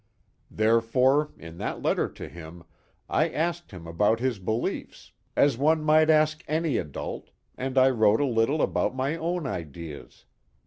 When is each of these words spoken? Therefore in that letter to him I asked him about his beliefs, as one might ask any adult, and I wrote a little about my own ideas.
Therefore 0.49 1.31
in 1.37 1.59
that 1.59 1.83
letter 1.83 2.09
to 2.09 2.27
him 2.27 2.63
I 3.07 3.29
asked 3.29 3.69
him 3.69 3.85
about 3.85 4.19
his 4.19 4.39
beliefs, 4.39 5.11
as 5.35 5.59
one 5.59 5.83
might 5.83 6.09
ask 6.09 6.43
any 6.47 6.77
adult, 6.77 7.29
and 7.55 7.77
I 7.77 7.91
wrote 7.91 8.19
a 8.19 8.25
little 8.25 8.63
about 8.63 8.95
my 8.95 9.15
own 9.15 9.45
ideas. 9.45 10.25